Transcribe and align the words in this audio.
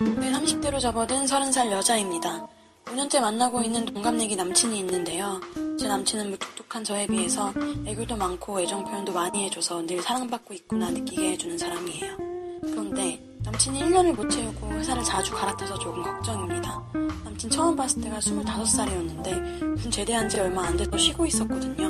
네, 0.00 0.32
30대로 0.32 0.80
접어든 0.80 1.26
30살 1.26 1.70
여자입니다. 1.70 2.48
5년째 2.86 3.20
만나고 3.20 3.60
있는 3.60 3.84
동갑내기 3.84 4.34
남친이 4.34 4.78
있는데요. 4.78 5.38
제 5.78 5.88
남친은 5.88 6.30
무뚝뚝한 6.30 6.84
저에 6.84 7.06
비해서 7.06 7.52
애교도 7.84 8.16
많고 8.16 8.62
애정 8.62 8.82
표현도 8.82 9.12
많이 9.12 9.44
해줘서 9.44 9.84
늘 9.86 10.00
사랑받고 10.00 10.54
있구나 10.54 10.90
느끼게 10.90 11.32
해주는 11.32 11.58
사람이에요. 11.58 12.16
그런데 12.62 13.22
남친이 13.40 13.78
1년을 13.82 14.14
못 14.14 14.26
채우고 14.30 14.70
회사를 14.72 15.04
자주 15.04 15.34
갈아타서 15.34 15.78
조금 15.78 16.02
걱정입니다. 16.02 16.82
남친 17.24 17.50
처음 17.50 17.76
봤을 17.76 18.00
때가 18.00 18.20
25살이었는데 18.20 19.82
군 19.82 19.90
제대한 19.90 20.30
지 20.30 20.40
얼마 20.40 20.64
안 20.64 20.78
돼서 20.78 20.96
쉬고 20.96 21.26
있었거든요. 21.26 21.88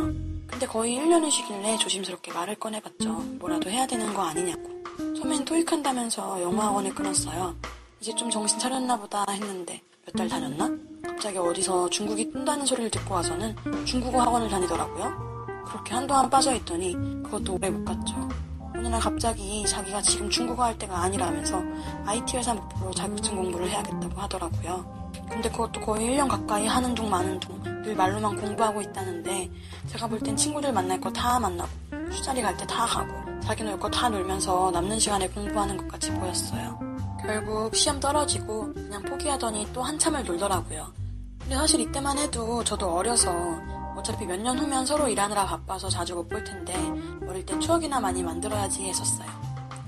근데 0.49 0.67
거의 0.67 0.99
1년을 0.99 1.31
쉬길래 1.31 1.77
조심스럽게 1.77 2.33
말을 2.33 2.57
꺼내봤죠. 2.57 3.09
뭐라도 3.39 3.71
해야 3.71 3.87
되는 3.87 4.13
거 4.13 4.23
아니냐고. 4.23 4.69
처음엔 5.17 5.45
토익한다면서 5.45 6.43
영어학원을 6.43 6.93
끊었어요. 6.93 7.55
이제 8.01 8.15
좀 8.15 8.31
정신 8.31 8.59
차렸나 8.59 8.97
보다 8.99 9.25
했는데 9.31 9.81
몇 10.07 10.13
달 10.17 10.29
다녔나? 10.29 10.69
갑자기 11.07 11.39
어디서 11.39 11.89
중국이 11.91 12.33
뜬다는 12.33 12.65
소리를 12.67 12.91
듣고 12.91 13.15
와서는 13.15 13.55
중국어 13.85 14.21
학원을 14.23 14.49
다니더라고요. 14.49 15.63
그렇게 15.67 15.95
한동안 15.95 16.29
빠져있더니 16.31 16.95
그것도 17.23 17.55
오래 17.55 17.71
못 17.71 17.85
갔죠. 17.85 18.17
어느 18.75 18.89
날 18.89 18.99
갑자기 19.01 19.65
자기가 19.67 20.01
지금 20.03 20.31
중국어 20.31 20.65
할 20.65 20.79
때가 20.79 20.99
아니라면서 21.03 21.61
IT 22.07 22.39
회사 22.39 22.55
목표로 22.55 22.93
자격증 22.93 23.37
공부를 23.37 23.69
해야겠다고 23.69 24.21
하더라고요. 24.21 25.11
근데 25.29 25.51
그것도 25.51 25.81
거의 25.81 26.09
1년 26.17 26.27
가까이 26.29 26.67
하는 26.67 26.95
둥 26.95 27.11
마는 27.11 27.39
둥 27.41 27.61
늘 27.83 27.95
말로만 27.97 28.37
공부하고 28.37 28.83
있다는데 28.83 29.51
제가 29.89 30.07
볼 30.07 30.21
땐 30.21 30.37
친구들 30.37 30.71
만날 30.73 31.01
거 31.01 31.11
다 31.11 31.39
만나고 31.41 31.71
술자리 32.13 32.43
갈 32.43 32.55
때 32.57 32.67
다 32.67 32.85
가고 32.87 33.13
자기 33.41 33.63
놀 33.65 33.79
거 33.79 33.89
다 33.91 34.09
놀면서 34.09 34.71
남는 34.71 34.99
시간에 34.99 35.27
공부하는 35.29 35.77
것 35.79 35.89
같이 35.89 36.11
보였어요. 36.13 36.79
결국 37.27 37.75
시험 37.75 38.01
떨어지고 38.01 38.73
그냥 38.73 39.03
포기하더니 39.03 39.67
또 39.73 39.83
한참을 39.83 40.25
놀더라고요. 40.25 40.93
근데 41.41 41.55
사실 41.57 41.81
이때만 41.81 42.19
해도 42.19 42.63
저도 42.65 42.89
어려서 42.91 43.33
어차피 43.97 44.25
몇 44.27 44.37
년 44.41 44.59
후면 44.59 44.87
서로 44.87 45.09
일하느라 45.09 45.45
바빠서 45.47 45.89
자주 45.89 46.15
못 46.15 46.29
볼 46.29 46.43
텐데 46.45 46.75
어릴 47.29 47.45
때 47.45 47.59
추억이나 47.59 48.01
많이 48.01 48.23
만들어야지 48.23 48.83
했었어요. 48.85 49.29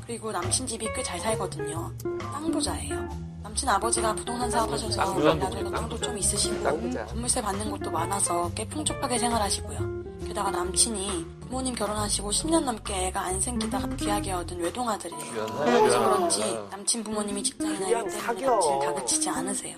그리고 0.07 0.31
남친 0.33 0.67
집이 0.67 0.92
꽤 0.95 1.03
잘 1.03 1.19
살거든요. 1.20 1.91
땅 2.20 2.51
부자예요. 2.51 3.09
남친 3.42 3.69
아버지가 3.69 4.14
부동산 4.14 4.51
사업 4.51 4.70
하셔서 4.70 5.35
나중에 5.35 5.70
땅도 5.70 5.98
좀 6.01 6.19
있으시고 6.19 6.62
건물세 7.07 7.41
받는 7.42 7.70
곳도 7.70 7.91
많아서 7.91 8.51
꽤 8.55 8.67
풍족하게 8.67 9.19
생활하시고요. 9.19 10.02
게다가 10.27 10.51
남친이 10.51 11.27
부모님 11.42 11.75
결혼하시고 11.75 12.31
10년 12.31 12.65
넘게 12.65 13.09
애가 13.09 13.20
안 13.20 13.41
생기다가 13.41 13.89
귀하게 13.97 14.33
얻은 14.33 14.59
외동아들이에요. 14.61 15.47
그래서 15.64 15.98
그런지 16.11 16.41
남친 16.70 17.05
부모님이 17.05 17.42
직장이나 17.42 17.89
일 17.89 17.95
때문에 18.09 18.47
남친을 18.47 18.81
다그치지 18.81 19.29
않으세요. 19.29 19.77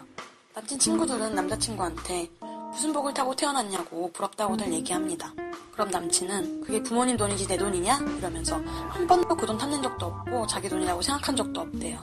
남친 0.55 0.79
친구들은 0.79 1.35
남자친구한테 1.35 2.31
무슨 2.71 2.93
복을 2.93 3.15
타고 3.15 3.35
태어났냐고 3.35 4.11
부럽다고들 4.13 4.73
얘기합니다. 4.73 5.33
그럼 5.73 5.91
남친은 5.91 6.61
그게 6.63 6.81
부모님 6.83 7.17
돈이지 7.17 7.47
내 7.49 7.57
돈이냐? 7.57 7.99
이러면서 8.19 8.57
한 8.91 9.07
번도 9.07 9.35
그 9.37 9.45
돈 9.47 9.59
탐낸 9.59 9.83
적도 9.83 10.07
없고 10.07 10.47
자기 10.47 10.69
돈이라고 10.69 11.03
생각한 11.03 11.35
적도 11.37 11.61
없대요. 11.63 11.99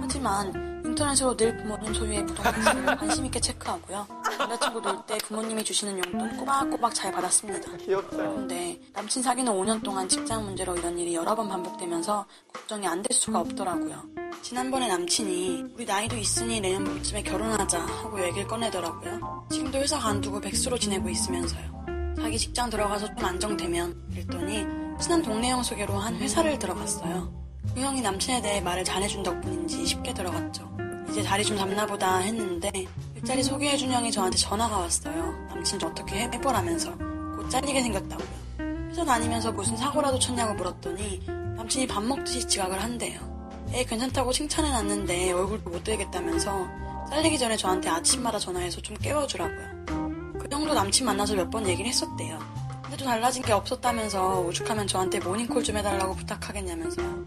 하지만 0.00 0.69
인터넷으로 1.00 1.34
늘 1.34 1.56
부모님 1.56 1.94
소유의 1.94 2.26
부동산을 2.26 2.84
관심 2.96 3.24
있게 3.24 3.40
체크하고요. 3.40 4.06
남자친구 4.38 4.80
놀 4.82 5.00
때 5.06 5.16
부모님이 5.18 5.64
주시는 5.64 5.96
용돈 5.96 6.36
꼬박꼬박 6.36 6.94
잘 6.94 7.10
받았습니다. 7.10 7.74
귀엽다. 7.78 8.16
그런데 8.18 8.78
남친 8.92 9.22
사귀는 9.22 9.50
5년 9.50 9.82
동안 9.82 10.06
직장 10.06 10.44
문제로 10.44 10.76
이런 10.76 10.98
일이 10.98 11.14
여러 11.14 11.34
번 11.34 11.48
반복되면서 11.48 12.26
걱정이 12.52 12.86
안 12.86 13.00
될 13.00 13.16
수가 13.16 13.40
없더라고요. 13.40 14.02
지난번에 14.42 14.88
남친이 14.88 15.72
우리 15.74 15.86
나이도 15.86 16.16
있으니 16.18 16.60
내년 16.60 16.84
봄쯤에 16.84 17.22
결혼하자 17.22 17.80
하고 17.80 18.22
얘기를 18.22 18.46
꺼내더라고요. 18.46 19.46
지금도 19.50 19.78
회사 19.78 19.98
간두고 19.98 20.38
백수로 20.42 20.78
지내고 20.78 21.08
있으면서요. 21.08 22.14
자기 22.16 22.36
직장 22.38 22.68
들어가서 22.68 23.06
좀 23.14 23.24
안정되면 23.24 24.08
그랬더니 24.10 24.66
친한 25.00 25.22
동네 25.22 25.48
형 25.50 25.62
소개로 25.62 25.94
한 25.94 26.14
회사를 26.16 26.58
들어갔어요. 26.58 27.32
그 27.74 27.80
형이 27.80 28.02
남친에 28.02 28.42
대해 28.42 28.60
말을 28.60 28.84
잘해준 28.84 29.22
덕분인지 29.22 29.86
쉽게 29.86 30.12
들어갔죠. 30.12 30.68
이제 31.10 31.22
자리 31.22 31.44
좀 31.44 31.56
잡나 31.56 31.86
보다 31.86 32.18
했는데 32.18 32.70
일자리 33.16 33.42
소개해준 33.42 33.90
형이 33.90 34.10
저한테 34.12 34.36
전화가 34.38 34.78
왔어요. 34.78 35.34
남친 35.48 35.78
좀 35.78 35.90
어떻게 35.90 36.16
해- 36.20 36.30
해보라면서 36.32 36.94
곧 36.96 37.48
잘리게 37.50 37.82
생겼다고요. 37.82 38.28
회사 38.90 39.04
다니면서 39.04 39.52
무슨 39.52 39.76
사고라도 39.76 40.18
쳤냐고 40.18 40.54
물었더니 40.54 41.22
남친이 41.56 41.86
밥 41.86 42.02
먹듯이 42.04 42.46
지각을 42.46 42.82
한대요. 42.82 43.20
애 43.72 43.84
괜찮다고 43.84 44.32
칭찬해놨는데 44.32 45.32
얼굴도 45.32 45.70
못 45.70 45.84
들겠다면서 45.84 46.68
잘리기 47.10 47.38
전에 47.38 47.56
저한테 47.56 47.88
아침마다 47.88 48.38
전화해서 48.38 48.80
좀 48.80 48.96
깨워주라고요. 48.96 49.84
그 50.38 50.48
형도 50.50 50.74
남친 50.74 51.06
만나서 51.06 51.34
몇 51.34 51.50
번 51.50 51.66
얘기를 51.68 51.88
했었대요. 51.88 52.38
근데도 52.82 53.04
달라진 53.04 53.42
게 53.42 53.52
없었다면서 53.52 54.40
오죽하면 54.40 54.86
저한테 54.86 55.20
모닝콜 55.20 55.62
좀 55.62 55.76
해달라고 55.76 56.14
부탁하겠냐면서요. 56.16 57.26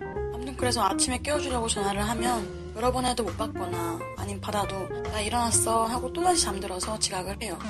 그래서 0.58 0.84
아침에 0.84 1.20
깨워주려고 1.20 1.68
전화를 1.68 2.08
하면 2.10 2.74
여러 2.76 2.92
번 2.92 3.06
해도 3.06 3.24
못 3.24 3.38
받거나 3.38 4.00
아님 4.18 4.42
받아도 4.42 4.88
나 5.04 5.22
일어났어 5.22 5.86
하고 5.86 6.12
또다시 6.12 6.44
잠들어서 6.44 6.98
지각을 7.00 7.42
해요. 7.42 7.58
하, 7.60 7.70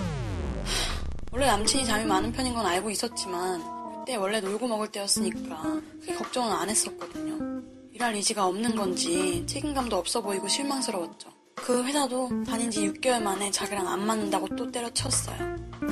원래 1.32 1.48
남친이 1.48 1.86
잠이 1.86 2.06
많은 2.06 2.32
편인 2.32 2.54
건 2.54 2.66
알고 2.66 2.90
있었지만 2.90 3.64
그때 4.00 4.16
원래 4.16 4.40
놀고 4.40 4.68
먹을 4.68 4.88
때였으니까 4.88 5.82
크게 6.00 6.16
걱정은 6.16 6.52
안 6.52 6.70
했었거든요. 6.70 7.62
일할 7.92 8.16
의지가 8.16 8.46
없는 8.46 8.76
건지 8.76 9.44
책임감도 9.46 9.96
없어 9.96 10.22
보이고 10.22 10.48
실망스러웠죠. 10.48 11.30
그 11.56 11.84
회사도 11.84 12.44
다닌 12.44 12.70
지 12.70 12.88
6개월 12.88 13.22
만에 13.22 13.52
자기랑 13.52 13.88
안 13.88 14.06
맞는다고 14.06 14.56
또 14.56 14.72
때려쳤어요. 14.72 15.38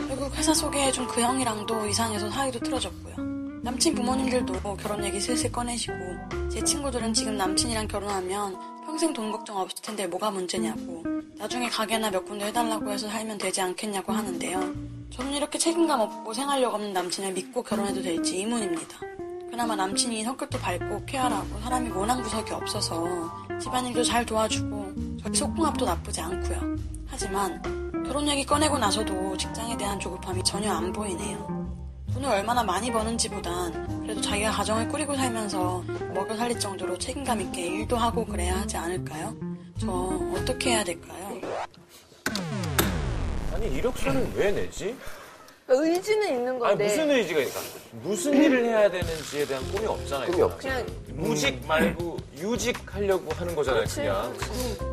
결국 0.07 0.35
회사 0.35 0.53
소개해준 0.53 1.07
그 1.07 1.21
형이랑도 1.21 1.87
이상해서 1.87 2.29
사이도 2.29 2.59
틀어졌고요. 2.59 3.30
남친 3.63 3.93
부모님들도 3.93 4.75
결혼 4.77 5.05
얘기 5.05 5.19
슬슬 5.19 5.51
꺼내시고 5.51 5.93
제 6.51 6.63
친구들은 6.63 7.13
지금 7.13 7.37
남친이랑 7.37 7.87
결혼하면 7.87 8.57
평생 8.83 9.13
돈 9.13 9.31
걱정 9.31 9.57
없을 9.57 9.79
텐데 9.83 10.07
뭐가 10.07 10.31
문제냐고 10.31 11.03
나중에 11.37 11.69
가게나 11.69 12.09
몇 12.09 12.25
군데 12.25 12.47
해달라고 12.47 12.89
해서 12.91 13.07
살면 13.07 13.37
되지 13.37 13.61
않겠냐고 13.61 14.13
하는데요. 14.13 14.73
저는 15.11 15.33
이렇게 15.33 15.59
책임감 15.59 15.99
없고 15.99 16.33
생활력 16.33 16.73
없는 16.73 16.91
남친을 16.91 17.33
믿고 17.33 17.61
결혼해도 17.61 18.01
될지 18.01 18.37
의문입니다. 18.37 18.99
그나마 19.51 19.75
남친이 19.75 20.23
성격도 20.23 20.57
밝고 20.57 21.05
쾌활하고 21.05 21.59
사람이 21.59 21.89
모낭구석이 21.89 22.53
없어서 22.53 23.31
집안일도 23.59 24.03
잘 24.03 24.25
도와주고 24.25 24.93
저희 25.21 25.35
속궁합도 25.35 25.85
나쁘지 25.85 26.19
않고요. 26.19 26.77
하지만 27.05 27.61
결혼 28.07 28.27
얘기 28.27 28.43
꺼내고 28.43 28.79
나서도 28.79 29.37
직장에 29.37 29.77
대한 29.77 29.99
조급함이 29.99 30.43
전혀 30.43 30.71
안 30.71 30.91
보이네요. 30.91 31.60
돈을 32.21 32.29
얼마나 32.29 32.61
많이 32.63 32.91
버는지 32.91 33.27
보단 33.29 34.03
그래도 34.03 34.21
자기가 34.21 34.51
가정을 34.51 34.87
꾸리고 34.89 35.15
살면서 35.15 35.83
먹여 36.13 36.37
살릴 36.37 36.59
정도로 36.59 36.95
책임감 36.97 37.41
있게 37.41 37.65
일도 37.65 37.97
하고 37.97 38.23
그래야 38.23 38.57
하지 38.59 38.77
않을까요? 38.77 39.35
저 39.79 39.91
어떻게 40.35 40.69
해야 40.71 40.83
될까요? 40.83 41.41
아니 43.53 43.67
이력서는 43.75 44.33
왜 44.35 44.51
내지? 44.51 44.95
의지는 45.67 46.27
있는 46.27 46.49
아니 46.49 46.59
건데. 46.59 46.83
무슨 46.85 47.09
의지가 47.09 47.39
있까 47.41 47.59
무슨 48.03 48.33
일을 48.33 48.65
해야 48.65 48.91
되는지에 48.91 49.45
대한 49.45 49.71
꿈이 49.71 49.85
없잖아요. 49.87 50.29
꿈이 50.31 50.41
없지. 50.43 50.67
그냥 50.67 50.85
무직 51.09 51.65
말고 51.65 52.17
유직 52.37 52.95
하려고 52.95 53.31
하는 53.33 53.55
거잖아요. 53.55 53.85
그냥 53.95 54.35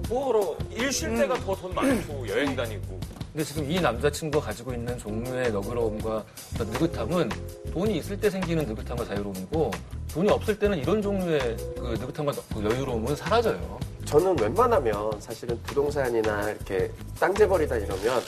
뭐로 0.09 0.57
일쉴 0.71 1.15
때가 1.17 1.35
더 1.41 1.55
돈 1.57 1.75
많고 1.75 2.27
여행 2.29 2.57
다니고. 2.57 2.99
근데 3.39 3.53
지금 3.53 3.71
이 3.71 3.81
남자친구가 3.81 4.47
가지고 4.47 4.73
있는 4.73 4.99
종류의 4.99 5.53
너그러움과 5.53 6.25
느긋함은 6.59 7.31
돈이 7.73 7.99
있을 7.99 8.19
때 8.19 8.29
생기는 8.29 8.67
느긋함과 8.67 9.05
자유로움이고 9.05 9.71
돈이 10.13 10.29
없을 10.29 10.59
때는 10.59 10.77
이런 10.79 11.01
종류의 11.01 11.57
그 11.77 11.97
느긋함과 12.01 12.33
그 12.53 12.65
여유로움은 12.65 13.15
사라져요. 13.15 13.79
저는 14.07 14.37
웬만하면 14.41 15.21
사실은 15.21 15.57
부동산이나 15.63 16.51
이렇게 16.51 16.91
땅 17.21 17.33
재벌이다 17.33 17.77
이러면 17.77 18.21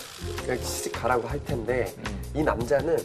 그냥 0.43 0.57
시집 0.59 0.93
가라고 0.93 1.27
할 1.27 1.45
텐데 1.45 1.93
이 2.33 2.45
남자는 2.45 2.97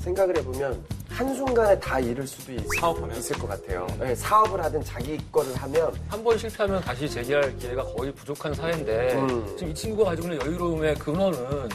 생각을 0.00 0.36
해보면 0.38 0.84
한순간에 1.14 1.78
다 1.78 2.00
잃을 2.00 2.26
수도 2.26 2.52
있, 2.52 2.60
사업하면? 2.80 3.16
있을 3.16 3.38
것 3.38 3.46
같아요. 3.46 3.86
네, 4.00 4.14
사업을 4.14 4.62
하든 4.64 4.82
자기 4.82 5.16
거를 5.30 5.54
하면 5.54 5.92
한 6.08 6.24
번 6.24 6.36
실패하면 6.36 6.80
다시 6.82 7.08
재기할 7.08 7.56
기회가 7.58 7.84
거의 7.84 8.10
부족한 8.12 8.52
사회인데 8.54 9.12
음. 9.14 9.54
지금 9.56 9.70
이 9.70 9.74
친구가 9.74 10.10
가지고 10.10 10.28
있는 10.32 10.44
여유로움의 10.46 10.94
근원은 10.96 11.68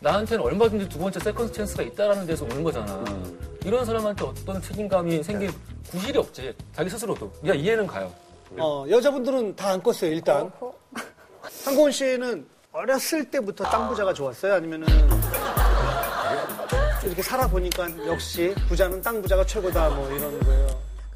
나한테는 0.00 0.42
얼마든지 0.44 0.88
두 0.88 0.98
번째 0.98 1.18
second 1.20 1.52
chance가 1.52 1.82
있다라는 1.82 2.26
데서 2.26 2.44
오는 2.44 2.62
거잖아. 2.62 3.04
이런 3.64 3.84
사람한테 3.84 4.24
어떤 4.24 4.62
책임감이 4.62 5.22
생길 5.22 5.50
구실이 5.90 6.16
없지. 6.18 6.54
자기 6.74 6.88
스스로도. 6.88 7.30
야 7.48 7.52
이해는 7.54 7.86
가요. 7.86 8.10
어, 8.58 8.86
여자분들은 8.88 9.56
다 9.56 9.70
안 9.70 9.82
껐어요, 9.82 10.10
일단. 10.12 10.50
한고은 11.64 11.90
씨는 11.90 12.46
어렸을 12.72 13.28
때부터 13.30 13.64
땅 13.64 13.88
부자가 13.88 14.12
좋았어요? 14.14 14.54
아니면은 14.54 14.86
이렇게 17.06 17.22
살아보니까 17.22 18.06
역시 18.06 18.54
부자는 18.68 19.00
땅 19.02 19.22
부자가 19.22 19.44
최고다 19.46 19.90
뭐 19.90 20.08
이런 20.10 20.38
거예요. 20.40 20.66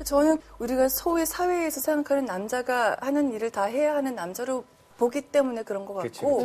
저는 0.05 0.41
우리가 0.59 0.89
소위 0.89 1.27
사회에서 1.27 1.81
생각하는 1.81 2.25
남자가 2.25 2.97
하는 3.01 3.33
일을 3.33 3.51
다 3.51 3.65
해야 3.65 3.95
하는 3.97 4.15
남자로 4.15 4.65
보기 4.97 5.21
때문에 5.23 5.63
그런 5.63 5.85
것 5.87 5.95
같고 5.95 6.43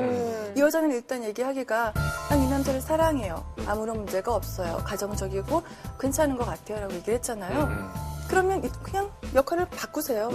이 0.55 0.59
여자는 0.59 0.91
일단 0.91 1.23
얘기하기가 1.23 1.93
난 2.29 2.41
이 2.41 2.49
남자를 2.49 2.81
사랑해요. 2.81 3.45
아무런 3.65 3.97
문제가 3.97 4.33
없어요. 4.35 4.77
가정적이고 4.85 5.61
괜찮은 5.99 6.37
것 6.37 6.45
같아요. 6.45 6.79
라고 6.81 6.93
얘기를 6.95 7.13
했잖아요. 7.15 7.91
그러면 8.29 8.63
이- 8.63 8.69
그냥 8.83 9.09
역할을 9.33 9.67
바꾸세요. 9.69 10.29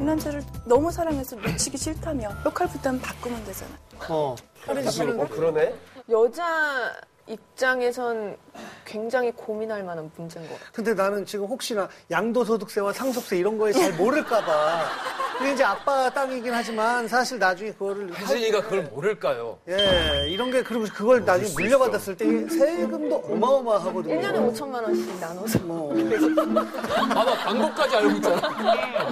이 0.00 0.02
남자를 0.04 0.42
너무 0.64 0.90
사랑해서 0.90 1.36
놓치기 1.36 1.78
싫다면 1.78 2.42
역할부터 2.44 2.88
한번 2.90 3.00
바꾸면 3.02 3.44
되잖아요. 3.44 3.76
어. 4.08 4.36
씨는 4.90 5.20
어, 5.20 5.26
그러네. 5.28 5.74
여자 6.10 6.92
입장에선 7.30 8.36
굉장히 8.84 9.30
고민할 9.30 9.84
만한 9.84 10.10
문제인 10.16 10.46
것 10.48 10.54
같아요. 10.54 10.70
근데 10.72 10.94
나는 10.94 11.24
지금 11.24 11.46
혹시나 11.46 11.88
양도소득세와 12.10 12.92
상속세 12.92 13.38
이런 13.38 13.56
거에 13.56 13.72
잘 13.72 13.92
모를까봐. 13.92 14.84
그게 15.38 15.52
이제 15.52 15.64
아빠 15.64 16.10
땅이긴 16.10 16.52
하지만 16.52 17.08
사실 17.08 17.38
나중에 17.38 17.72
그거를. 17.72 18.12
혜진이가 18.14 18.62
그걸 18.62 18.82
모를까요? 18.84 19.58
예, 19.68 20.26
이런 20.28 20.50
게, 20.50 20.62
그리고 20.62 20.84
그걸 20.92 21.24
나중에 21.24 21.48
물려받았을 21.54 22.16
때 22.16 22.26
세금도 22.48 23.16
어마어마하거든요. 23.16 24.20
1년에 24.20 24.52
5천만 24.52 24.82
원씩 24.82 25.18
나눠서. 25.20 25.58
뭐. 25.60 25.94
아마 26.98 27.36
광고까지 27.38 27.96
알고 27.96 28.10
있잖아. 28.16 28.42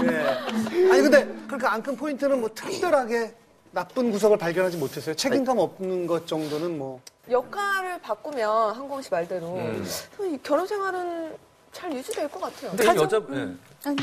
예. 0.02 0.88
아니, 0.90 1.02
근데 1.02 1.26
그렇게 1.46 1.66
안큰 1.66 1.96
포인트는 1.96 2.40
뭐 2.40 2.50
특별하게 2.54 3.34
나쁜 3.70 4.10
구석을 4.10 4.38
발견하지 4.38 4.76
못했어요. 4.76 5.14
책임감 5.14 5.58
없는 5.58 6.06
것 6.06 6.26
정도는 6.26 6.78
뭐. 6.78 7.00
역할을 7.30 8.00
바꾸면 8.00 8.74
한공 8.74 9.02
씨 9.02 9.10
말대로 9.10 9.58
이 10.22 10.38
결혼 10.42 10.66
생활은 10.66 11.36
잘 11.72 11.92
유지될 11.92 12.28
것 12.28 12.40
같아요. 12.40 12.70
근데 12.70 12.84
이 12.84 12.96
여자, 12.96 13.16
예. 13.30 13.48
아니, 13.84 13.96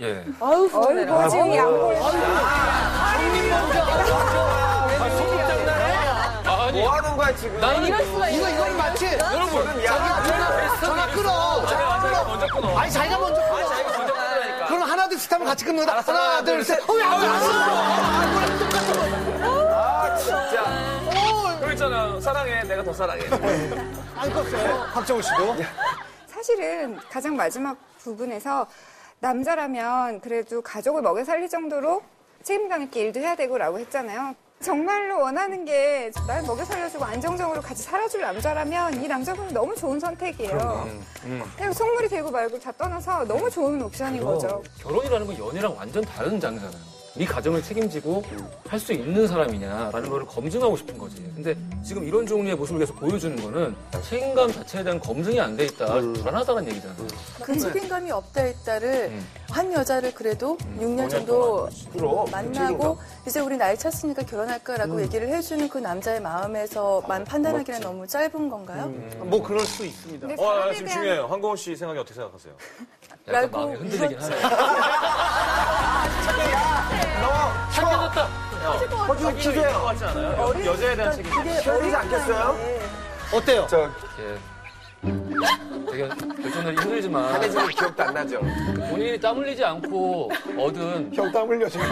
예. 0.00 0.24
아유, 0.40 0.68
서운해라. 0.70 1.28
지금 1.28 1.54
양보를 1.54 1.96
아니, 6.46 6.80
뭐 6.80 6.90
하는 6.90 7.16
거야, 7.16 7.34
지금? 7.36 7.60
나는 7.60 7.86
이럴 7.86 8.04
수가 8.04 8.28
이거, 8.30 8.48
이거 8.48 8.68
맞지? 8.70 9.06
여러분, 9.20 9.64
전화 10.80 11.06
끊어. 11.12 11.66
전화 11.66 12.00
끊어. 12.00 12.24
먼저 12.24 12.46
끊어. 12.48 12.78
아니, 12.78 12.90
자기가 12.90 13.18
먼저 13.18 13.40
끊어. 13.40 13.68
자기가 13.68 13.98
먼저 13.98 14.12
끊으라니까. 14.14 14.66
그럼 14.66 14.82
하나, 14.82 15.08
둘, 15.08 15.18
셋 15.18 15.32
하면 15.32 15.46
같이 15.46 15.64
끊는 15.64 15.86
거다. 15.86 16.00
하나, 16.00 16.42
둘, 16.42 16.64
셋. 16.64 16.80
어, 16.88 17.00
야, 17.00 17.10
아, 17.10 17.73
사랑해. 22.20 22.62
내가 22.64 22.82
더 22.82 22.92
사랑해. 22.92 23.22
안 24.16 24.30
껐어요. 24.30 24.92
박정우 24.92 25.22
씨도. 25.22 25.56
사실은 26.26 26.98
가장 27.10 27.36
마지막 27.36 27.76
부분에서 27.98 28.66
남자라면 29.20 30.20
그래도 30.20 30.60
가족을 30.62 31.02
먹여 31.02 31.24
살릴 31.24 31.48
정도로 31.48 32.02
책임감 32.42 32.82
있게 32.82 33.00
일도 33.02 33.20
해야 33.20 33.34
되고라고 33.36 33.78
했잖아요. 33.80 34.34
정말로 34.60 35.20
원하는 35.20 35.64
게 35.64 36.10
날 36.26 36.42
먹여 36.42 36.64
살려주고 36.64 37.04
안정적으로 37.04 37.60
같이 37.60 37.82
살아줄 37.82 38.20
남자라면 38.22 39.02
이 39.02 39.08
남자분은 39.08 39.52
너무 39.52 39.74
좋은 39.74 39.98
선택이에요. 40.00 40.88
그냥 41.56 41.72
속물이 41.72 42.08
되고 42.08 42.30
말고 42.30 42.58
다 42.60 42.72
떠나서 42.72 43.24
너무 43.24 43.50
좋은 43.50 43.80
옵션인 43.82 44.22
거죠. 44.24 44.62
결혼이라는 44.80 45.26
건 45.26 45.38
연애랑 45.38 45.74
완전 45.76 46.02
다른 46.04 46.38
장르잖아요. 46.40 46.93
네 47.16 47.24
가정을 47.24 47.62
책임지고 47.62 48.24
할 48.68 48.80
수 48.80 48.92
있는 48.92 49.26
사람이냐라는 49.28 50.10
걸 50.10 50.26
검증하고 50.26 50.76
싶은 50.76 50.98
거지. 50.98 51.22
근데 51.34 51.56
지금 51.84 52.02
이런 52.04 52.26
종류의 52.26 52.56
모습을 52.56 52.80
계속 52.80 52.96
보여주는 52.98 53.40
거는 53.40 53.74
책임감 54.02 54.52
자체에 54.52 54.82
대한 54.82 54.98
검증이 54.98 55.40
안 55.40 55.56
돼 55.56 55.66
있다. 55.66 55.86
불안하다는 55.86 56.66
얘기잖아. 56.70 56.94
그 57.40 57.56
책임감이 57.56 58.10
없다 58.10 58.42
했다를 58.42 59.10
음. 59.12 59.26
한 59.48 59.72
여자를 59.72 60.12
그래도 60.12 60.58
6년 60.80 61.08
정도 61.08 61.68
그럼. 61.92 62.28
만나고 62.32 62.98
이제 63.28 63.38
우리 63.38 63.56
나이 63.56 63.78
찼으니까 63.78 64.22
결혼할까라고 64.24 65.00
얘기를 65.00 65.28
해주는 65.28 65.68
그 65.68 65.78
남자의 65.78 66.20
마음에서만 66.20 67.24
판단하기는 67.24 67.80
너무 67.80 68.06
짧은 68.08 68.48
건가요? 68.50 68.88
뭐 69.20 69.40
그럴 69.40 69.60
수 69.64 69.86
있습니다. 69.86 70.26
어, 70.36 70.50
아, 70.50 70.72
지금 70.72 70.86
대한 70.86 71.00
중요해요. 71.02 71.26
한고은 71.26 71.56
씨 71.56 71.76
생각이 71.76 72.00
어떻게 72.00 72.14
생각하세요? 72.14 72.52
약간 73.28 73.42
라고 73.42 73.58
마음이 73.58 73.76
흔들리긴 73.76 74.18
하네. 74.20 74.36
착해졌다. 77.72 78.24
허준 79.08 79.36
기세요. 79.36 79.90
여- 80.38 80.64
여자에 80.66 80.96
대한 80.96 81.12
책임. 81.16 81.32
시원하지 81.60 81.96
않겠어요? 81.96 82.56
어때요? 83.32 83.66
저, 83.68 83.90
예. 84.20 84.38
되게 85.90 86.08
결정들이 86.08 86.76
힘들지만 86.80 87.34
한혜진은 87.34 87.68
기억도 87.68 88.02
안 88.02 88.14
나죠? 88.14 88.40
본인이 88.90 89.20
땀 89.20 89.36
흘리지 89.36 89.64
않고 89.64 90.30
얻은 90.58 91.10
형 91.14 91.30
땀 91.32 91.48
흘려, 91.48 91.68
지금. 91.68 91.86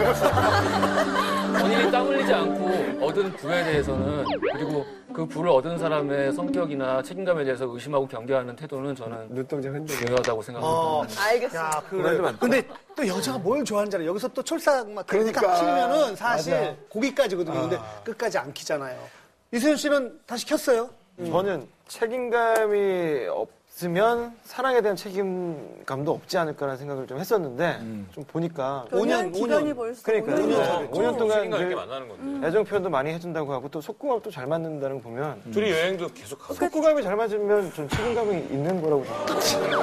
본인이 1.59 1.91
땀 1.91 2.07
흘리지 2.07 2.33
않고 2.33 3.05
얻은 3.05 3.33
부에 3.37 3.63
대해서는 3.63 4.25
그리고 4.51 4.85
그 5.13 5.25
부를 5.25 5.51
얻은 5.51 5.77
사람의 5.77 6.33
성격이나 6.33 7.01
책임감에 7.03 7.43
대해서 7.43 7.65
의심하고 7.65 8.07
경계하는 8.07 8.55
태도는 8.55 8.95
저는 8.95 9.27
눈동자 9.29 9.69
흔들려. 9.69 9.99
중요하다고 9.99 10.41
생각합니다. 10.41 10.79
어, 10.81 11.05
알겠습니다. 11.19 11.59
야, 11.65 11.83
그래. 11.89 12.33
근데 12.39 12.67
또 12.95 13.07
여자가 13.07 13.37
뭘 13.37 13.63
좋아하는지 13.63 13.95
알아. 13.97 14.05
여기서 14.05 14.27
또 14.29 14.41
촐싹 14.43 14.89
막 14.89 15.05
그러니까. 15.07 15.39
딱 15.41 15.59
키면은 15.59 16.15
사실 16.15 16.53
맞아. 16.53 16.75
고기까지거든요. 16.89 17.61
근데 17.61 17.79
끝까지 18.03 18.37
안 18.39 18.51
키잖아요. 18.53 18.97
이수현 19.51 19.77
씨는 19.77 20.19
다시 20.25 20.45
켰어요? 20.47 20.89
저는 21.17 21.67
책임감이 21.87 23.27
없으면 23.29 24.33
사랑에 24.43 24.81
대한 24.81 24.95
책임감도 24.95 26.11
없지 26.11 26.37
않을까라는 26.39 26.77
생각을 26.77 27.05
좀 27.07 27.19
했었는데 27.19 27.79
좀 28.11 28.23
보니까 28.25 28.85
오 28.91 28.97
년, 29.05 29.09
연애한 29.09 29.31
기간이 29.31 29.65
년. 29.67 29.75
벌써 29.75 30.01
그러니까 30.03 30.33
5년이 30.33 30.89
5년, 30.89 30.91
5년 30.91 31.17
동안 31.17 31.37
책임감 31.37 31.61
있게 31.63 31.75
만나는 31.75 32.07
건데. 32.07 32.47
애정 32.47 32.63
표현도 32.65 32.89
많이 32.89 33.11
해준다고 33.11 33.53
하고 33.53 33.69
또 33.69 33.79
속궁합도 33.79 34.31
잘 34.31 34.47
맞는다는 34.47 34.97
거 34.97 35.03
보면 35.09 35.41
둘이 35.51 35.69
여행도 35.71 36.07
계속 36.13 36.39
가고. 36.39 36.55
속궁합이 36.55 37.03
잘 37.03 37.15
맞으면 37.15 37.71
좀 37.73 37.87
책임감이 37.89 38.35
있는 38.49 38.81
거라고 38.81 39.05
생각해요. 39.39 39.79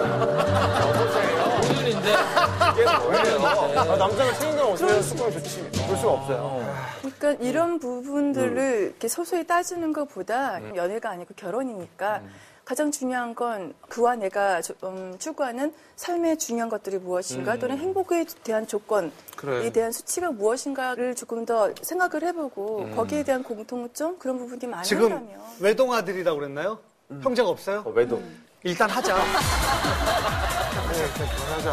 오늘인데 1.71 2.13
아, 2.15 3.97
남자가 3.97 4.33
책임감 4.35 4.67
없으면 4.67 5.03
속궁합 5.03 5.33
좋지. 5.35 5.71
볼 5.87 5.97
수가 5.97 6.13
없어요. 6.13 6.70
그러니까 7.01 7.33
이런 7.45 7.79
부분들을 7.79 8.83
이렇게 8.91 9.09
소소히 9.09 9.47
따지는 9.47 9.93
것보다 9.93 10.61
연애가 10.77 11.11
아니고 11.11 11.35
결혼이니까 11.35 12.23
가장 12.65 12.91
중요한 12.93 13.35
건 13.35 13.75
그와 13.89 14.15
내가 14.17 14.63
조- 14.63 14.75
음, 14.85 15.17
추구하는 15.19 15.75
삶의 15.97 16.39
중요한 16.39 16.69
것들이 16.69 16.99
무엇인가 16.99 17.59
또는 17.59 17.79
행복에 17.79 18.25
대한 18.45 18.67
조건에 18.67 19.11
그래. 19.37 19.73
대한 19.73 19.91
수치가 19.91 20.31
무엇인가를 20.31 21.17
조금 21.17 21.45
더 21.45 21.73
생각을 21.83 22.23
해보고 22.29 22.91
거기에 22.95 23.25
대한 23.25 23.43
공통점 23.43 24.19
그런 24.19 24.39
부분이 24.39 24.61
지금 24.85 25.09
많다면 25.09 25.41
외동 25.59 25.93
아들이라고 25.93 26.39
그랬나요? 26.39 26.79
형제가 27.23 27.49
없어요? 27.49 27.83
어, 27.85 27.91
왜도. 27.91 28.23
일단 28.63 28.89
하자. 28.89 29.17
결혼하자. 29.17 29.31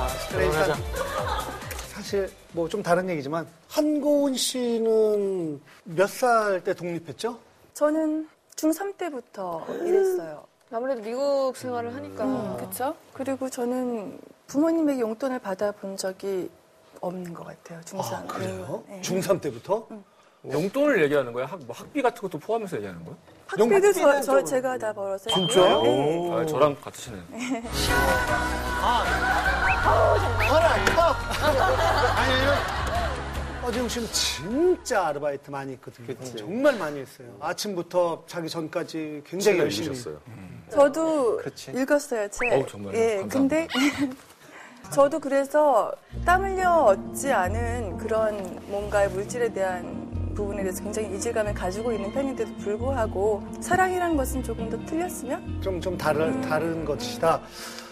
그래, 0.32 0.46
일단 0.46 0.68
결혼하자. 0.68 1.37
사실 2.08 2.32
뭐 2.54 2.70
좀 2.70 2.82
다른 2.82 3.10
얘기지만 3.10 3.46
한고은 3.68 4.34
씨는 4.36 5.60
몇 5.84 6.08
살 6.08 6.62
때 6.64 6.74
독립했죠? 6.74 7.38
저는 7.74 8.30
중3 8.56 8.96
때부터 8.98 9.66
일했어요. 9.84 10.46
아무래도 10.72 11.02
미국 11.02 11.58
생활을 11.58 11.94
하니까. 11.94 12.56
그렇죠? 12.56 12.96
그리고 13.14 13.50
저는 13.50 14.18
부모님에게 14.48 15.02
용돈을 15.02 15.40
받아본 15.40 15.98
적이 15.98 16.50
없는 17.02 17.34
것 17.34 17.46
같아요. 17.46 17.82
중3. 17.82 18.14
아, 18.14 18.24
그래요? 18.26 18.84
네. 18.88 19.02
중3 19.02 19.42
때부터? 19.42 19.86
용돈을 20.50 21.04
얘기하는 21.04 21.34
거야? 21.34 21.46
학, 21.46 21.60
뭐 21.66 21.76
학비 21.76 22.02
같은 22.02 22.22
것도 22.22 22.40
포함해서 22.40 22.78
얘기하는 22.78 23.04
거야? 23.04 23.16
학비도 23.48 23.92
저, 23.92 24.22
저 24.22 24.44
제가 24.46 24.78
다 24.78 24.94
벌어서 24.94 25.30
진짜요? 25.30 25.82
네. 25.84 26.32
아, 26.34 26.46
저랑 26.46 26.78
같으시네요. 26.82 27.22
아니, 28.82 29.10
왜냐면 30.50 30.97
어지용 33.68 33.90
씨는 33.90 34.08
진짜 34.14 35.08
아르바이트 35.08 35.52
많이 35.52 35.74
했거든요. 35.74 36.16
정말 36.38 36.78
많이 36.78 37.02
했어요. 37.02 37.28
아침부터 37.42 38.24
자기 38.26 38.48
전까지 38.48 39.24
굉장히 39.26 39.60
열심히. 39.60 39.88
읽으셨어요. 39.88 40.22
저도 40.72 41.38
그렇지. 41.38 41.72
읽었어요, 41.72 42.30
책. 42.30 42.54
어우, 42.54 42.66
정말요? 42.66 42.98
예, 42.98 43.18
감사합니다. 43.18 43.38
근데 43.38 43.68
저도 44.94 45.20
그래서 45.20 45.92
땀 46.26 46.46
흘려 46.46 46.72
얻지 46.72 47.30
않은 47.34 47.98
그런 47.98 48.58
뭔가의 48.68 49.10
물질에 49.10 49.52
대한 49.52 50.32
부분에 50.34 50.62
대해서 50.62 50.82
굉장히 50.82 51.14
이질감을 51.18 51.54
가지고 51.54 51.92
있는 51.92 52.14
편인데도 52.14 52.56
불구하고 52.58 53.46
사랑이란 53.60 54.16
것은 54.16 54.44
조금 54.44 54.70
더 54.70 54.78
틀렸으면 54.86 55.62
좀, 55.62 55.82
좀 55.82 55.98
다른, 55.98 56.40
다른 56.40 56.86
것이다. 56.86 57.42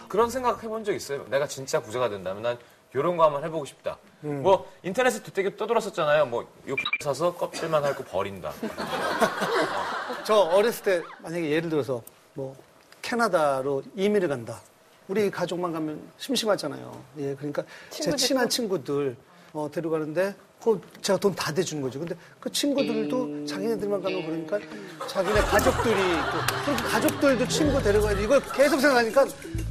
그런 0.07 0.29
생각 0.29 0.63
해본 0.63 0.85
적 0.85 0.93
있어요? 0.93 1.25
내가 1.29 1.47
진짜 1.47 1.81
부자가 1.81 2.07
된다면 2.07 2.43
난 2.43 2.57
이런 2.93 3.17
거 3.17 3.25
한번 3.25 3.43
해보고 3.43 3.65
싶다. 3.65 3.97
뭐 4.25 4.71
인터넷에 4.83 5.21
되게 5.31 5.55
떠돌았었잖아요. 5.55 6.25
뭐 6.25 6.47
이거 6.65 6.75
사서 7.01 7.35
껍질만 7.35 7.83
핥고 7.83 8.03
버린다. 8.05 8.53
저 10.25 10.35
어렸을 10.35 10.83
때 10.83 11.01
만약에 11.19 11.49
예를 11.49 11.69
들어서 11.69 12.01
뭐 12.33 12.55
캐나다로 13.01 13.83
이민을 13.95 14.27
간다. 14.27 14.61
우리 15.07 15.29
가족만 15.29 15.71
가면 15.71 16.01
심심하잖아요. 16.17 17.03
예, 17.19 17.35
그러니까 17.35 17.63
제 17.89 18.15
친한 18.15 18.49
친구들 18.49 19.15
어, 19.53 19.69
데려가는데 19.71 20.35
그 20.63 20.81
제가 21.01 21.19
돈 21.19 21.35
다 21.35 21.53
대준 21.53 21.81
거죠. 21.81 21.99
근데 21.99 22.15
그 22.39 22.51
친구들도 22.51 23.45
자기네들만 23.45 24.01
가면 24.01 24.25
그러니까 24.47 24.59
자기네 25.07 25.39
가족들이 25.41 25.95
또 25.95 26.55
그렇게 26.65 26.83
가족들도 26.83 27.47
친구 27.47 27.81
데려가야지 27.83 28.23
이걸 28.23 28.41
계속 28.53 28.79
생각하니까 28.79 29.25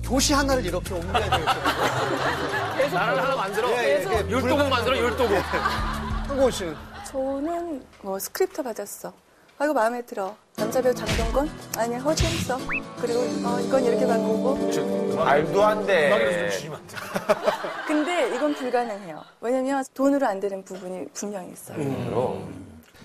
도시 0.05 0.33
하나를 0.35 0.65
이렇게 0.65 0.95
옮겨야 0.95 1.25
되겠어요. 1.31 2.95
나라를 2.95 3.23
하나 3.23 3.35
만들어. 3.37 3.71
예, 3.71 3.75
예, 3.77 4.05
예. 4.05 4.31
율도국 4.31 4.69
만들어, 4.69 4.97
율도국. 4.99 5.37
한고은 5.39 6.51
씨는 6.51 6.77
저는 7.11 7.85
뭐 8.03 8.19
스크립트 8.19 8.63
받았어. 8.63 9.13
아, 9.59 9.65
이거 9.65 9.73
마음에 9.73 10.03
들어. 10.03 10.35
남자 10.57 10.81
배우 10.83 10.93
장동건? 10.95 11.49
아니야, 11.77 11.99
허재밌어. 12.01 12.59
그리고 13.01 13.21
어, 13.47 13.61
이건 13.61 13.85
이렇게 13.85 14.07
바꾸고. 14.07 15.15
말도 15.17 15.65
안좀 15.65 15.87
돼. 15.87 16.51
주시면 16.51 16.79
안 16.79 16.87
돼요? 16.87 17.01
근데 17.87 18.35
이건 18.35 18.55
불가능해요. 18.55 19.23
왜냐면 19.41 19.85
돈으로 19.95 20.27
안 20.27 20.41
되는 20.41 20.65
부분이 20.65 21.07
분명히 21.15 21.53
있어요. 21.53 22.49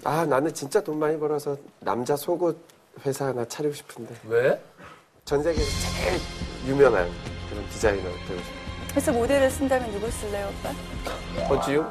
아 0.03 0.25
나는 0.25 0.53
진짜 0.53 0.81
돈 0.81 0.97
많이 0.97 1.19
벌어서 1.19 1.57
남자 1.79 2.15
속옷 2.15 2.57
회사 3.05 3.25
하나 3.27 3.43
차리고 3.45 3.73
싶은데 3.73 4.15
왜? 4.27 4.59
전 5.25 5.43
세계에서 5.43 5.69
제일 6.03 6.19
유명한 6.65 7.09
그런 7.49 7.67
디자이너 7.69 8.03
되고 8.03 8.41
싶어. 8.41 8.59
그래서 8.91 9.11
모델을 9.11 9.51
쓴다면 9.51 9.91
누굴 9.91 10.09
쓸래요, 10.11 10.51
오빠? 10.59 10.69
허지웅? 11.47 11.85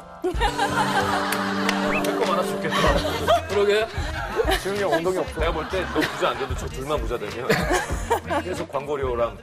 할거 1.93 2.25
많아 2.25 2.43
죽겠다. 2.43 3.47
그러게. 3.47 3.85
지웅이 4.61 4.81
형 4.81 4.91
엉덩이 4.93 5.17
없어. 5.17 5.39
내가 5.39 5.51
볼 5.51 5.69
때 5.69 5.81
너 5.93 5.99
부자 6.01 6.29
안 6.29 6.37
돼도 6.39 6.55
저 6.55 6.67
둘만 6.67 6.99
부자 7.01 7.17
되면 7.17 7.47
계속 8.43 8.67
광고료랑 8.71 9.37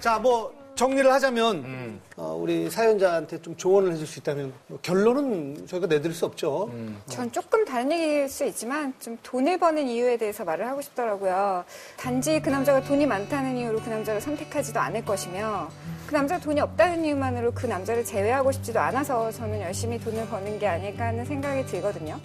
자, 0.00 0.18
뭐 0.18 0.52
정리를 0.80 1.12
하자면 1.12 2.00
어, 2.16 2.38
우리 2.40 2.70
사연자한테 2.70 3.42
좀 3.42 3.54
조언을 3.54 3.92
해줄 3.92 4.06
수 4.06 4.18
있다면 4.18 4.50
뭐 4.66 4.78
결론은 4.80 5.66
저희가 5.66 5.86
내드릴 5.86 6.14
수 6.14 6.24
없죠. 6.24 6.70
전 7.06 7.30
조금 7.30 7.66
다른 7.66 7.92
얘기일 7.92 8.30
수 8.30 8.46
있지만 8.46 8.94
좀 8.98 9.18
돈을 9.22 9.58
버는 9.58 9.86
이유에 9.86 10.16
대해서 10.16 10.42
말을 10.42 10.66
하고 10.66 10.80
싶더라고요. 10.80 11.66
단지 11.98 12.40
그 12.40 12.48
남자가 12.48 12.80
돈이 12.80 13.04
많다는 13.04 13.58
이유로 13.58 13.80
그 13.80 13.90
남자를 13.90 14.22
선택하지도 14.22 14.80
않을 14.80 15.04
것이며 15.04 15.68
그 16.06 16.14
남자가 16.14 16.40
돈이 16.40 16.58
없다는 16.62 17.04
이유만으로 17.04 17.52
그 17.52 17.66
남자를 17.66 18.02
제외하고 18.02 18.50
싶지도 18.50 18.80
않아서 18.80 19.30
저는 19.32 19.60
열심히 19.60 20.00
돈을 20.00 20.28
버는 20.28 20.58
게 20.58 20.66
아닐까 20.66 21.08
하는 21.08 21.26
생각이 21.26 21.66
들거든요. 21.66 22.18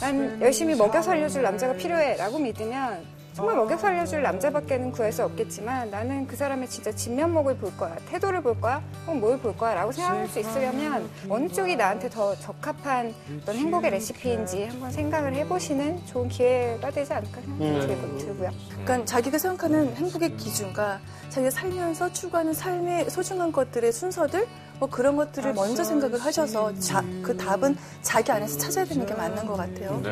난 0.00 0.42
열심히 0.42 0.74
먹여 0.74 1.00
살려줄 1.00 1.42
남자가 1.42 1.74
필요해라고 1.74 2.40
믿으면 2.40 3.19
정말 3.32 3.56
먹여 3.56 3.76
살려줄 3.76 4.22
남자밖에는 4.22 4.92
구할 4.92 5.12
수 5.12 5.22
없겠지만 5.24 5.90
나는 5.90 6.26
그 6.26 6.36
사람의 6.36 6.68
진짜 6.68 6.90
진면목을 6.92 7.56
볼 7.56 7.74
거야. 7.76 7.94
태도를 8.08 8.42
볼 8.42 8.60
거야. 8.60 8.82
혹은 9.06 9.20
뭘 9.20 9.38
볼 9.38 9.56
거야. 9.56 9.74
라고 9.74 9.92
생각할 9.92 10.28
수 10.28 10.40
있으려면 10.40 11.08
어느 11.28 11.48
쪽이 11.48 11.76
나한테 11.76 12.10
더 12.10 12.34
적합한 12.36 13.14
어떤 13.42 13.54
행복의 13.56 13.92
레시피인지 13.92 14.64
한번 14.64 14.90
생각을 14.90 15.34
해보시는 15.34 16.04
좋은 16.06 16.28
기회가 16.28 16.90
되지 16.90 17.12
않을까 17.12 17.40
생각이 17.40 17.86
들고, 17.86 18.18
들고요. 18.18 18.50
그러니까 18.84 19.04
자기가 19.06 19.38
생각하는 19.38 19.94
행복의 19.96 20.36
기준과 20.36 21.00
자기가 21.30 21.50
살면서 21.50 22.12
추구하는 22.12 22.52
삶의 22.52 23.08
소중한 23.08 23.52
것들의 23.52 23.92
순서들 23.92 24.46
뭐 24.80 24.88
그런 24.88 25.14
것들을 25.16 25.52
먼저 25.52 25.84
생각을 25.84 26.18
하셔서 26.18 26.74
자, 26.78 27.04
그 27.22 27.36
답은 27.36 27.76
자기 28.02 28.32
안에서 28.32 28.58
찾아야 28.58 28.84
되는 28.86 29.04
게 29.06 29.14
맞는 29.14 29.46
것 29.46 29.54
같아요. 29.54 30.00
네. 30.02 30.10